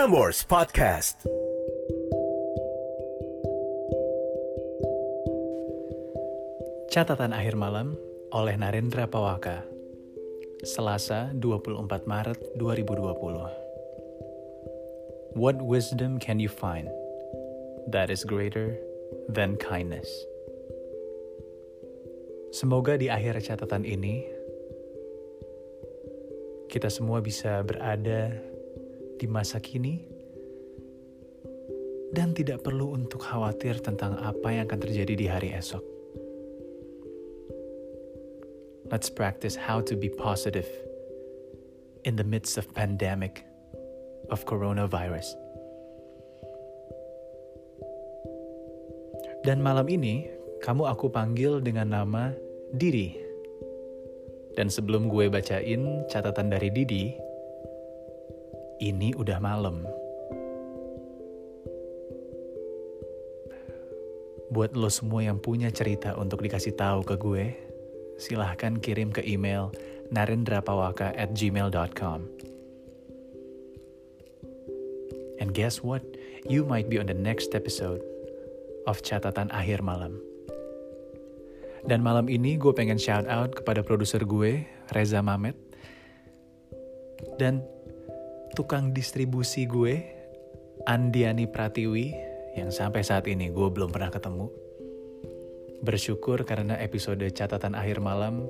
[0.00, 1.28] Prambors Podcast.
[6.88, 8.00] Catatan akhir malam
[8.32, 9.60] oleh Narendra Pawaka.
[10.64, 15.36] Selasa 24 Maret 2020.
[15.36, 16.88] What wisdom can you find
[17.92, 18.80] that is greater
[19.28, 20.08] than kindness?
[22.56, 24.24] Semoga di akhir catatan ini
[26.72, 28.48] kita semua bisa berada
[29.20, 30.00] di masa kini
[32.16, 35.84] dan tidak perlu untuk khawatir tentang apa yang akan terjadi di hari esok.
[38.88, 40.66] Let's practice how to be positive
[42.02, 43.46] in the midst of pandemic
[44.32, 45.30] of coronavirus.
[49.46, 50.26] Dan malam ini,
[50.64, 52.34] kamu aku panggil dengan nama
[52.74, 53.14] Didi.
[54.58, 57.29] Dan sebelum gue bacain catatan dari Didi,
[58.80, 59.84] ini udah malam.
[64.50, 67.44] Buat lo semua yang punya cerita untuk dikasih tahu ke gue,
[68.18, 69.70] silahkan kirim ke email
[70.10, 72.26] narendrapawaka at gmail.com.
[75.38, 76.02] And guess what?
[76.48, 78.02] You might be on the next episode
[78.90, 80.18] of Catatan Akhir Malam.
[81.86, 85.56] Dan malam ini gue pengen shout out kepada produser gue, Reza Mamet.
[87.40, 87.64] Dan
[88.56, 90.02] tukang distribusi gue,
[90.88, 92.12] Andiani Pratiwi,
[92.58, 94.50] yang sampai saat ini gue belum pernah ketemu
[95.80, 98.44] bersyukur karena episode catatan akhir malam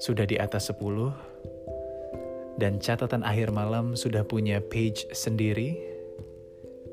[0.00, 0.80] sudah di atas 10
[2.56, 5.76] dan catatan akhir malam sudah punya page sendiri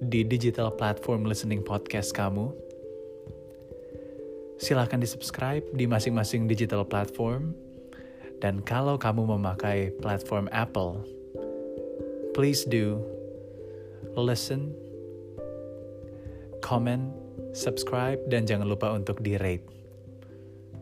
[0.02, 2.50] di digital platform listening podcast kamu.
[4.58, 7.54] Silahkan di subscribe di masing-masing digital platform.
[8.42, 11.06] Dan kalau kamu memakai platform Apple,
[12.34, 12.98] please do
[14.18, 14.74] listen,
[16.66, 17.14] comment,
[17.54, 19.70] subscribe, dan jangan lupa untuk di rate.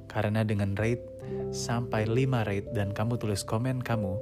[0.08, 1.04] Karena dengan rate
[1.52, 4.16] sampai 5 rate dan kamu tulis komen kamu,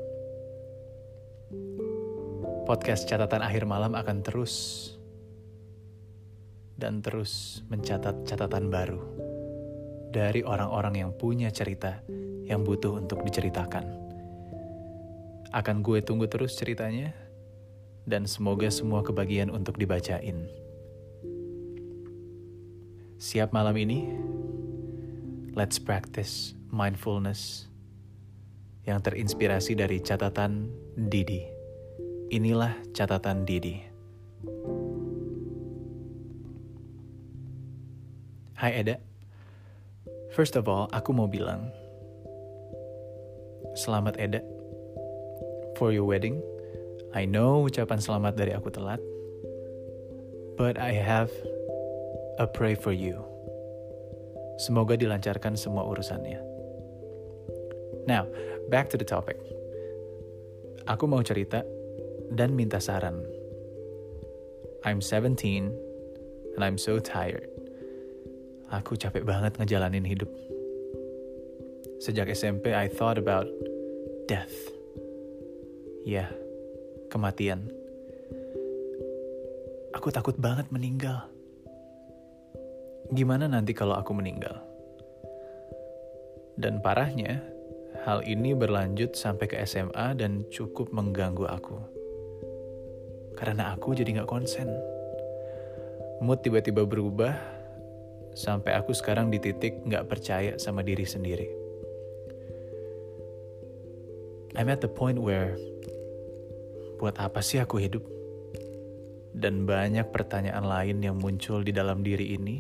[2.66, 4.54] podcast catatan akhir malam akan terus
[6.76, 9.00] dan terus mencatat catatan baru
[10.12, 12.04] dari orang-orang yang punya cerita
[12.48, 13.84] yang butuh untuk diceritakan.
[15.52, 17.12] Akan gue tunggu terus ceritanya,
[18.08, 20.48] dan semoga semua kebagian untuk dibacain.
[23.20, 24.08] Siap malam ini?
[25.52, 27.68] Let's practice mindfulness
[28.88, 31.44] yang terinspirasi dari catatan Didi.
[32.32, 33.84] Inilah catatan Didi.
[38.56, 38.98] Hai Eda.
[40.32, 41.74] First of all, aku mau bilang
[43.78, 44.42] Selamat Eda
[45.78, 46.42] for your wedding.
[47.14, 48.98] I know ucapan selamat dari aku telat.
[50.58, 51.30] But I have
[52.42, 53.22] a pray for you.
[54.58, 56.42] Semoga dilancarkan semua urusannya.
[58.10, 58.26] Now,
[58.74, 59.38] back to the topic.
[60.90, 61.62] Aku mau cerita
[62.34, 63.22] dan minta saran.
[64.82, 65.38] I'm 17
[66.58, 67.54] and I'm so tired.
[68.74, 70.34] Aku capek banget ngejalanin hidup.
[71.98, 73.50] Sejak SMP, I thought about
[74.30, 74.54] death.
[76.08, 76.30] Ya, yeah,
[77.12, 77.70] kematian.
[79.98, 81.28] Aku takut banget meninggal
[83.12, 84.60] gimana nanti kalau aku meninggal?
[86.58, 87.40] Dan parahnya,
[88.04, 91.78] hal ini berlanjut sampai ke SMA dan cukup mengganggu aku.
[93.38, 94.68] Karena aku jadi gak konsen.
[96.20, 97.38] Mood tiba-tiba berubah,
[98.34, 101.57] sampai aku sekarang di titik gak percaya sama diri sendiri.
[104.58, 105.54] I'm at the point where,
[106.98, 108.02] buat apa sih aku hidup?
[109.38, 112.58] Dan banyak pertanyaan lain yang muncul di dalam diri ini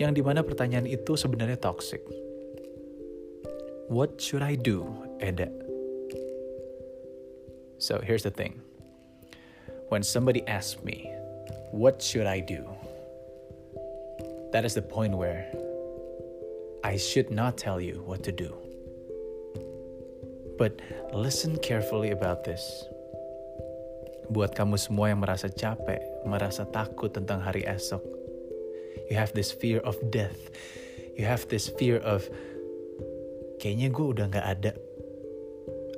[0.00, 2.00] yang di mana pertanyaan itu sebenarnya toxic.
[3.92, 4.88] What should I do,
[5.20, 5.52] Eda?
[7.76, 8.64] So here's the thing.
[9.92, 11.12] When somebody asks me,
[11.76, 12.64] what should I do?
[14.56, 15.44] That is the point where
[16.82, 18.50] I should not tell you what to do.
[20.58, 20.82] But
[21.14, 22.62] listen carefully about this.
[24.30, 28.02] Buat kamu semua yang merasa capek, merasa takut tentang hari esok,
[29.08, 30.50] You have this fear of death.
[31.18, 32.24] You have this fear of
[33.60, 34.72] kayaknya gue udah gak ada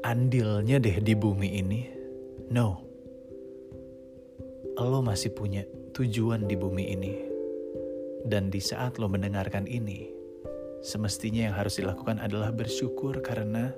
[0.05, 1.81] andilnya deh di bumi ini.
[2.53, 2.83] No.
[4.77, 5.65] Lo masih punya
[5.95, 7.15] tujuan di bumi ini.
[8.25, 10.14] Dan di saat lo mendengarkan ini,
[10.85, 13.73] semestinya yang harus dilakukan adalah bersyukur karena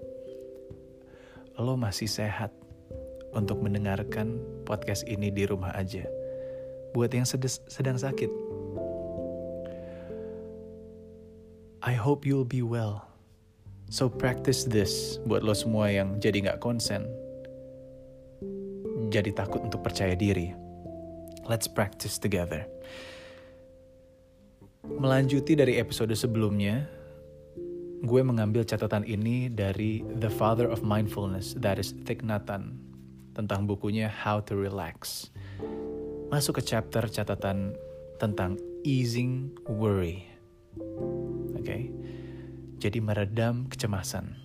[1.54, 2.50] lo masih sehat
[3.30, 6.02] untuk mendengarkan podcast ini di rumah aja.
[6.92, 7.22] Buat yang
[7.70, 8.30] sedang sakit,
[11.86, 13.06] I hope you'll be well.
[13.86, 17.06] So practice this buat lo semua yang jadi gak konsen.
[19.14, 20.50] Jadi takut untuk percaya diri.
[21.46, 22.66] Let's practice together.
[24.94, 26.86] Melanjuti dari episode sebelumnya,
[28.06, 32.78] gue mengambil catatan ini dari The Father of Mindfulness, that is Thich Nhat Hanh
[33.34, 35.34] tentang bukunya How to Relax.
[36.30, 37.74] Masuk ke chapter catatan
[38.22, 40.30] tentang easing worry.
[41.58, 41.66] Oke.
[41.66, 41.82] Okay?
[42.78, 44.38] Jadi meredam kecemasan.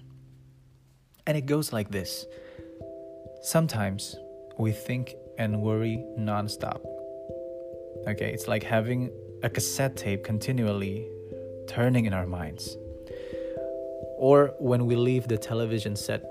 [1.29, 2.25] And it goes like this.
[3.45, 4.17] Sometimes
[4.57, 6.81] we think and worry nonstop.
[8.09, 11.07] Okay, it's like having a cassette tape continually
[11.67, 12.77] turning in our minds.
[14.17, 16.23] Or when we leave the television set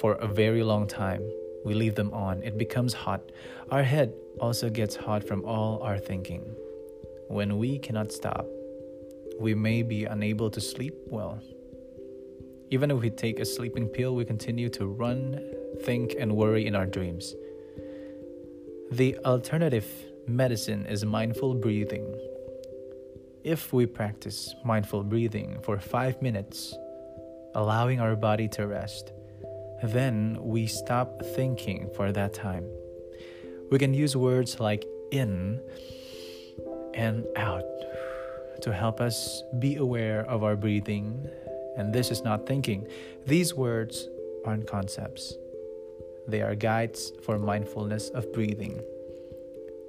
[0.00, 1.22] for a very long time.
[1.64, 3.22] We leave them on, it becomes hot.
[3.70, 6.42] Our head also gets hot from all our thinking.
[7.28, 8.44] When we cannot stop,
[9.40, 11.40] we may be unable to sleep well.
[12.70, 15.40] Even if we take a sleeping pill, we continue to run,
[15.84, 17.34] think, and worry in our dreams.
[18.90, 19.86] The alternative
[20.26, 22.14] medicine is mindful breathing.
[23.42, 26.74] If we practice mindful breathing for five minutes,
[27.54, 29.12] allowing our body to rest,
[29.82, 32.64] then we stop thinking for that time.
[33.70, 35.60] We can use words like in
[36.94, 37.64] and out
[38.62, 41.28] to help us be aware of our breathing.
[41.76, 42.86] And this is not thinking.
[43.26, 44.08] These words
[44.46, 45.34] aren't concepts,
[46.26, 48.80] they are guides for mindfulness of breathing.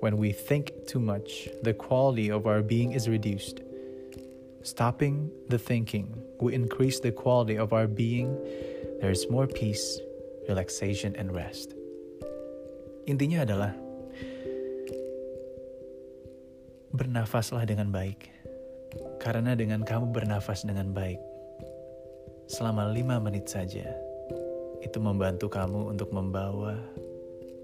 [0.06, 3.66] When we think too much, the quality of our being is reduced.
[4.62, 8.30] Stopping the thinking will increase the quality of our being
[9.02, 9.98] there is more peace,
[10.46, 11.74] relaxation, and rest.
[13.10, 13.74] Intinya adalah
[16.94, 18.30] bernafaslah dengan baik.
[19.18, 21.18] Karena dengan kamu bernafas dengan baik
[22.46, 23.90] selama lima menit saja,
[24.86, 26.78] itu membantu kamu untuk membawa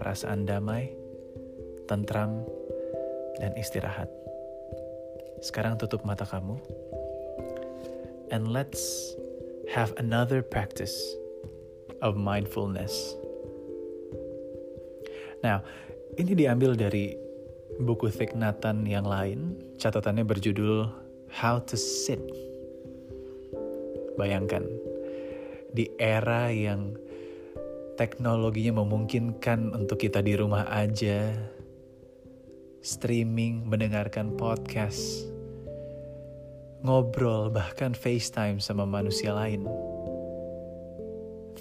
[0.02, 1.01] perasaan damai,
[1.92, 2.48] tentram,
[3.44, 4.08] dan istirahat.
[5.44, 6.56] Sekarang tutup mata kamu.
[8.32, 9.12] And let's
[9.76, 10.96] have another practice
[12.00, 12.96] of mindfulness.
[15.44, 15.60] Nah,
[16.16, 17.12] ini diambil dari
[17.84, 19.60] buku Thich Nhat Hanh yang lain.
[19.76, 20.88] Catatannya berjudul
[21.28, 22.24] How to Sit.
[24.16, 24.64] Bayangkan,
[25.76, 26.96] di era yang
[28.00, 31.36] teknologinya memungkinkan untuk kita di rumah aja,
[32.82, 35.30] streaming, mendengarkan podcast,
[36.82, 39.70] ngobrol, bahkan FaceTime sama manusia lain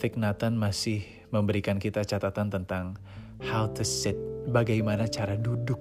[0.00, 2.96] Thich Nhat Hanh masih memberikan kita catatan tentang
[3.44, 4.16] how to sit,
[4.48, 5.76] bagaimana cara duduk.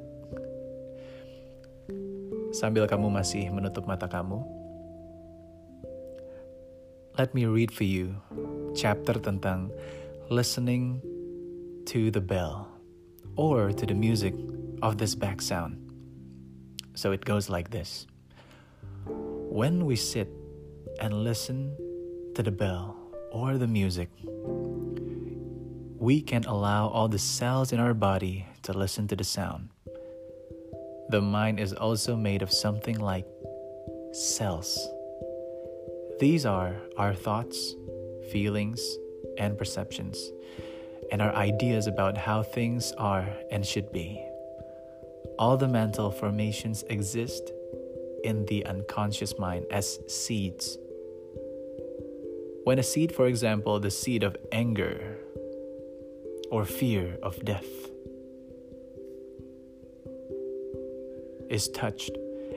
[2.51, 4.43] Sambil kamu masih menutup mata kamu,
[7.15, 8.11] let me read for you
[8.75, 9.71] chapter tentang
[10.27, 10.99] listening
[11.87, 12.67] to the bell
[13.39, 14.35] or to the music
[14.81, 15.77] of this back sound.
[16.95, 18.07] So it goes like this
[19.05, 20.29] When we sit
[20.99, 21.75] and listen
[22.35, 22.99] to the bell,
[23.31, 24.09] or the music,
[25.97, 29.69] we can allow all the cells in our body to listen to the sound.
[31.09, 33.25] The mind is also made of something like
[34.13, 34.77] cells.
[36.19, 37.75] These are our thoughts,
[38.31, 38.81] feelings,
[39.37, 40.31] and perceptions,
[41.11, 44.23] and our ideas about how things are and should be.
[45.39, 47.51] All the mental formations exist
[48.23, 50.77] in the unconscious mind as seeds
[52.69, 55.17] when a seed, for example, the seed of anger
[56.51, 57.65] or fear of death,
[61.49, 62.11] is touched,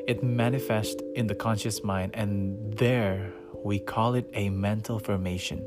[0.06, 3.32] it manifests in the conscious mind, and there
[3.64, 5.66] we call it a mental formation.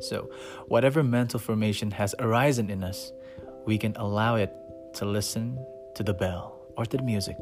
[0.00, 0.28] So,
[0.66, 3.12] whatever mental formation has arisen in us,
[3.66, 4.52] we can allow it
[4.94, 7.36] to listen to the bell or to the music.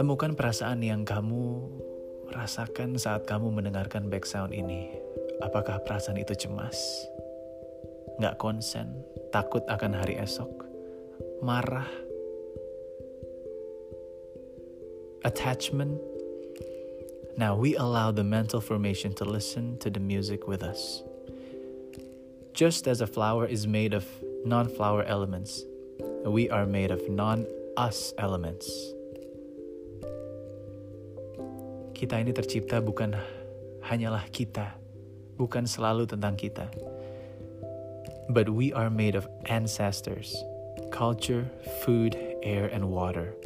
[0.00, 1.68] Temukan perasaan yang kamu
[2.32, 4.88] rasakan saat kamu mendengarkan background ini?
[5.44, 7.04] Apakah perasaan itu cemas?
[8.16, 9.04] Nggak konsen?
[9.28, 10.48] Takut akan hari esok?
[11.44, 11.88] Marah?
[15.22, 16.00] Attachment?
[17.36, 21.04] Now we allow the mental formation to listen to the music with us.
[22.52, 24.04] Just as a flower is made of
[24.44, 25.64] non flower elements,
[26.24, 28.94] we are made of non us elements.
[32.02, 33.14] kita ini tercipta bukan
[33.86, 34.74] hanyalah kita,
[35.38, 36.66] bukan selalu tentang kita.
[38.26, 40.34] But we are made of ancestors,
[40.90, 41.46] culture,
[41.86, 43.38] food, air, and water.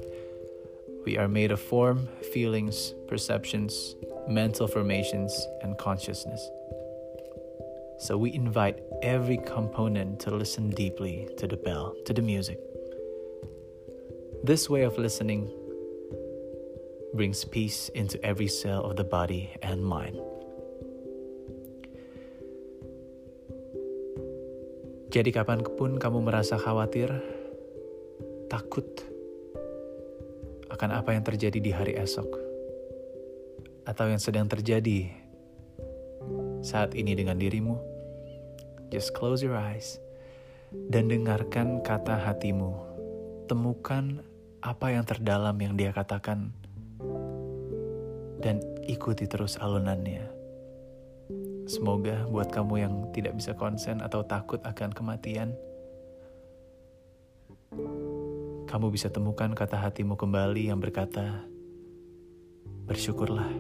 [1.05, 3.93] We are made of form, feelings, perceptions,
[4.25, 6.41] mental formations, and consciousness.
[7.97, 12.61] So we invite every component to listen deeply to the bell, to the music.
[14.45, 15.49] This way of listening
[17.17, 20.21] brings peace into every cell of the body and mind.
[25.09, 27.09] Jadi kapan pun kamu merasa khawatir,
[28.53, 28.85] takut
[30.69, 32.29] akan apa yang terjadi di hari esok,
[33.89, 35.09] atau yang sedang terjadi
[36.61, 37.79] saat ini dengan dirimu,
[38.91, 40.03] just close your eyes
[40.91, 42.75] dan dengarkan kata hatimu.
[43.47, 44.27] Temukan
[44.59, 46.51] apa yang terdalam yang dia katakan
[48.43, 50.27] dan ikuti terus alunannya.
[51.67, 55.51] Semoga buat kamu yang tidak bisa konsen atau takut akan kematian,
[58.71, 61.43] kamu bisa temukan kata hatimu kembali yang berkata,
[62.87, 63.51] "Bersyukurlah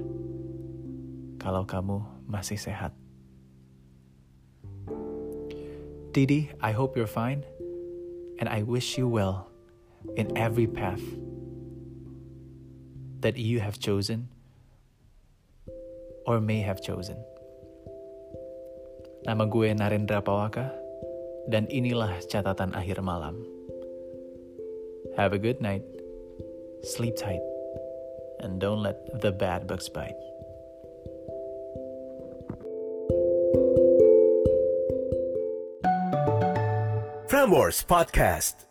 [1.42, 2.92] kalau kamu masih sehat."
[6.12, 7.44] Didi, I hope you're fine,
[8.40, 9.52] and I wish you well
[10.16, 11.02] in every path
[13.20, 14.28] that you have chosen
[16.24, 17.20] or may have chosen.
[19.28, 20.72] Nama gue Narendra Pawaka,
[21.50, 23.36] dan inilah catatan akhir malam.
[25.20, 25.84] Have a good night,
[26.82, 27.42] sleep tight,
[28.40, 30.16] and don't let the bad bugs bite.
[37.46, 38.66] Frameworks Podcast.